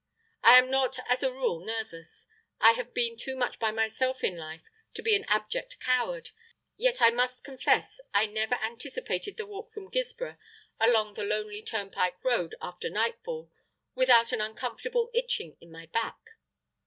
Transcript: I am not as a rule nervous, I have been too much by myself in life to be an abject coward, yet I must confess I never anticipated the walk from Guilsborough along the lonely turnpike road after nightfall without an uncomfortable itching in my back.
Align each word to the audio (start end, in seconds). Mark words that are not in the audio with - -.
I 0.41 0.57
am 0.57 0.71
not 0.71 0.97
as 1.09 1.21
a 1.21 1.31
rule 1.31 1.59
nervous, 1.63 2.25
I 2.59 2.71
have 2.71 2.91
been 2.91 3.15
too 3.15 3.35
much 3.35 3.59
by 3.59 3.69
myself 3.69 4.23
in 4.23 4.35
life 4.35 4.63
to 4.95 5.03
be 5.03 5.15
an 5.15 5.25
abject 5.27 5.79
coward, 5.79 6.31
yet 6.75 7.03
I 7.03 7.11
must 7.11 7.43
confess 7.43 8.01
I 8.11 8.25
never 8.25 8.55
anticipated 8.55 9.37
the 9.37 9.45
walk 9.45 9.69
from 9.69 9.91
Guilsborough 9.91 10.39
along 10.79 11.13
the 11.13 11.23
lonely 11.23 11.61
turnpike 11.61 12.17
road 12.23 12.55
after 12.63 12.89
nightfall 12.89 13.51
without 13.93 14.31
an 14.31 14.41
uncomfortable 14.41 15.11
itching 15.13 15.55
in 15.61 15.71
my 15.71 15.85
back. 15.85 16.17